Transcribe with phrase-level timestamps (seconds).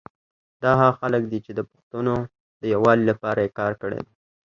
[0.63, 2.13] دا هغه خلګ دي چي د پښتونو
[2.61, 4.13] د یوالي لپاره یي کار کړي دی